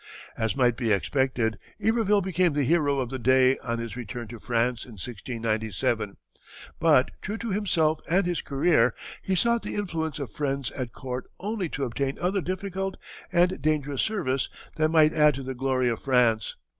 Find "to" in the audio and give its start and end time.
4.29-4.39, 7.37-7.51, 11.69-11.83, 15.35-15.43